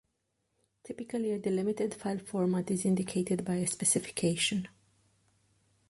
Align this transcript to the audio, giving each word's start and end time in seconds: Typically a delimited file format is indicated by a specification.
Typically 0.81 1.29
a 1.29 1.37
delimited 1.37 1.93
file 1.93 2.17
format 2.17 2.71
is 2.71 2.85
indicated 2.85 3.45
by 3.45 3.57
a 3.57 3.67
specification. 3.67 4.67